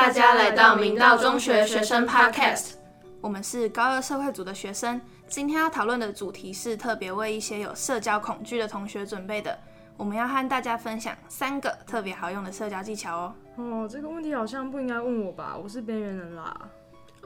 [0.00, 2.72] 大家来到明道中学学生 Podcast。
[3.20, 9.56] 我们是高二社会组的学生，今天要讨论的主题是特别为一些有社交恐惧的同学准备的。
[9.98, 13.34] 我们要和大家分享三个特别好用的社交技巧哦。
[13.56, 15.54] 哦，这个问题好像不应该问我吧？
[15.62, 16.58] 我是边缘人啦。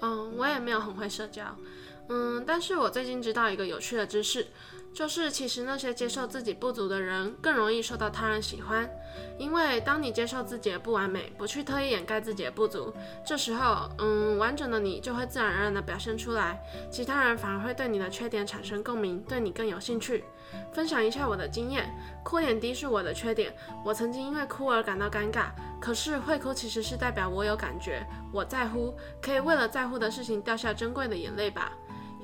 [0.02, 1.44] 嗯，我也没有很会社交。
[2.08, 4.48] 嗯，但是我最近知道一个有趣的知识。
[4.94, 8.88] 就是其实那些接受自己不足的人更容易受到他人喜欢，
[9.36, 12.94] 因为当你接受自己的不完美，不去特意掩盖自己的不足，
[13.26, 16.62] 这时候，嗯，完整的你就会自然而然的表现出来，
[16.92, 20.22] 其他人反而会对你的缺点产生共鸣，对你更有兴趣。
[20.72, 23.52] 分享一下我的经验，哭点低是我的缺点，
[23.84, 25.46] 我曾经因为哭而感到尴尬，
[25.80, 31.72] 可是会哭其实是代表我有感觉，我在乎，可以为了在乎的事情掉下珍贵的眼泪吧。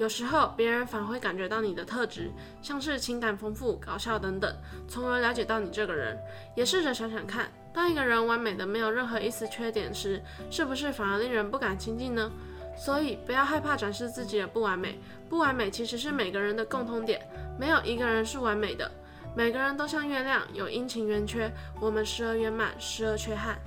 [0.01, 2.31] 有时候别人反而会感觉到你的特质，
[2.63, 4.51] 像是情感丰富、搞笑等等，
[4.89, 6.19] 从而了解到你这个人。
[6.57, 12.33] 也试着想想看，当一个人完美的没有任何一丝缺点时，是不是反而令人不敢亲近呢？
[12.75, 14.99] 所以不要害怕展示自己的不完美，
[15.29, 17.21] 不完美其实是每个人的共通点，
[17.59, 18.91] 没有一个人是完美的。
[19.37, 23.59] 每个人都像月亮，有阴晴圆缺，我们时而圆满，时而缺憾。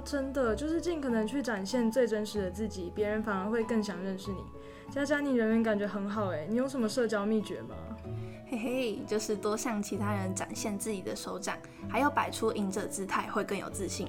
[0.00, 4.38] 真的，就是尽可能去展现最真实的自己，别人反而会更想认识你。
[4.90, 7.74] 佳佳，你人缘感觉很好哎，你有什么社交秘诀吗？
[8.46, 11.56] 嘿嘿，就是多向其他人展现自己的手掌，
[11.88, 14.08] 还有摆出赢者姿态，会更有自信。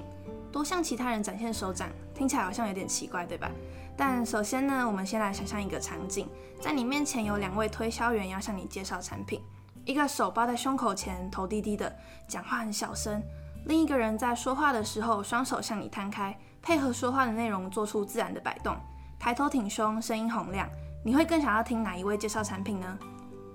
[0.52, 3.50] 多向其他人展现手掌，听起来好像有点奇怪，对吧？
[3.96, 6.28] 但首先呢，我们先来想象一个场景，
[6.60, 9.40] 在你面前有两位推销员要向你介绍产品，
[9.84, 11.94] 一个手包在胸口前，头低低的，
[12.28, 13.20] 讲话很小声；
[13.66, 18.76] 另一个人在说话的时候，双手向你摊开，配合说话的内容做出自然的摆动。
[19.18, 20.68] 抬头挺胸，声音洪亮，
[21.04, 22.96] 你会更想要听哪一位介绍产品呢？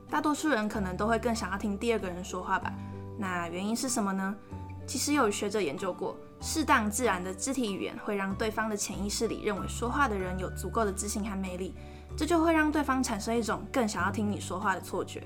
[0.10, 2.74] 大多数人可能都会更想要听第二个人说话吧。
[3.18, 4.36] 那原因是什么呢？
[4.86, 11.74] 其实有学者研究过，适当自然的肢体语言会让对方的潜意识里认为说话的人有足够的自信和魅力，
[12.18, 15.24] 这就会让对方产生一种更想要听你说话的错觉。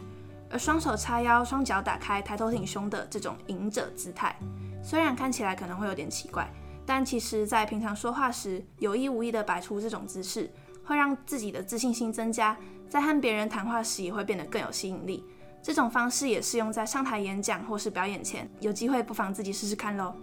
[0.56, 4.34] 而双手叉腰、双脚打开、抬头挺胸的这种隐者姿态，
[4.82, 6.50] 虽然看起来可能会有点奇怪。
[6.86, 10.50] 但其实，在平常说话时，有意无意的摆出这种姿势，
[10.86, 12.58] 会让自己的自信心增加，
[12.88, 15.26] 在和别人谈话时也会变得更有吸引力。
[15.62, 20.16] 这种方式也适用在上台演讲或是表演前，有机会不妨自己试试看喽。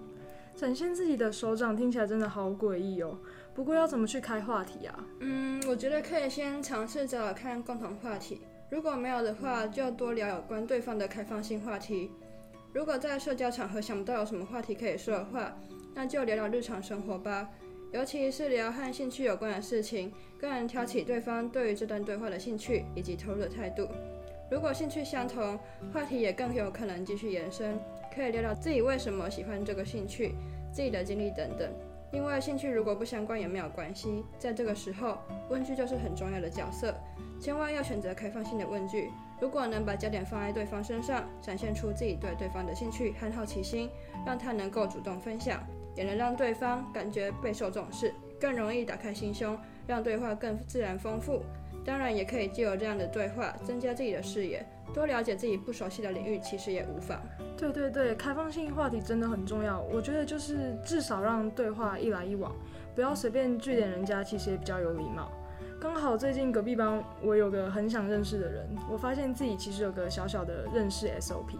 [0.57, 3.19] 展现自己的手掌听起来真的好诡异哦。
[3.53, 4.99] 不过要怎么去开话题啊？
[5.21, 8.41] 嗯，我觉得可以先尝试着看共同话题，
[8.73, 12.11] 如果没有的话，就多聊有关对方的开放性话题。
[12.73, 15.55] 如果在社交场合想不到有什么话题可以说的话，
[15.95, 17.51] 那就聊聊日常生活吧，
[17.93, 20.11] 尤其是聊和兴趣有关的事情，
[20.41, 23.87] 更能挑起对方对于这段对话的兴趣以及投入的态度。
[24.51, 25.61] 如果兴趣相同，
[25.93, 27.79] 话题也更有可能继续延伸，
[28.15, 30.35] 可以聊聊自己为什么喜欢这个兴趣、
[30.73, 31.71] 自己的经历等等。
[32.13, 35.19] 因为兴趣如果不相关也没有关系，在这个时候，
[35.49, 36.95] 问句就是很重要的角色，
[37.41, 39.11] 千万要选择开放性的问句。
[39.41, 43.91] 如果能把焦点放在对方身上，展现出自己对对方的兴趣和好奇心，
[44.27, 45.61] 让他能够主动分享。
[45.95, 51.43] 也能让对方感觉备受重视，更容易打开心胸，让对话更自然丰富。
[51.85, 57.21] 当然，也可以借由这样的对话增加自己的视野，多了解自己不熟悉的领域，其实也无妨。
[57.57, 59.81] 对对对，开放性话题真的很重要。
[59.93, 62.53] 我觉得就是至少让对话一来一往，
[62.95, 65.31] 不要随便据点人家，其实也比较有礼貌。
[65.81, 71.57] 刚好最近隔壁班我有个很想认识的人，我发现自己其实有个小小的认识 SOP。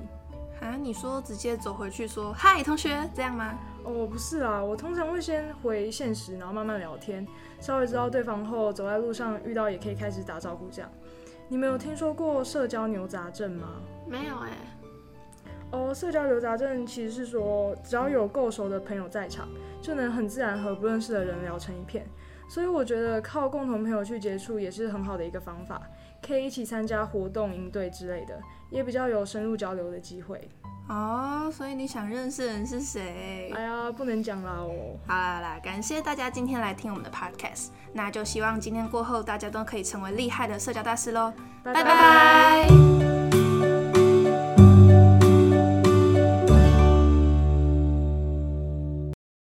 [0.61, 3.59] 啊，你说直接走回去说嗨同学这样吗？
[3.85, 7.27] 哦，不是啊，我通常会先回现实，然后慢慢聊天，
[7.61, 10.91] 稍微知道对方后，走在路上遇到也可以开始打招呼这样。
[11.49, 13.81] 你们有听说过社交牛杂症吗？
[14.09, 14.51] 没有哎。
[15.73, 19.49] 哦，社交牛杂症其实是说，只要有够熟的朋友在场，
[19.81, 22.07] 就能很自然和不认识的人聊成一片。
[22.49, 25.81] 所以我觉得靠共同朋友去接触也是很好的一个方法，
[26.21, 28.39] 可以一起参加活动、应对之类的，
[28.71, 30.49] 也比较有深入交流的机会。
[30.89, 33.53] 哦，所以你想认识人是谁？
[33.55, 34.99] 哎呀，不能讲啦哦。
[35.07, 41.33] 好啦好啦，感谢大家今天来听我们的 podcast，那就希望今天过后大家都可以成为厉害的社交大师喽。
[41.63, 43.12] 拜拜。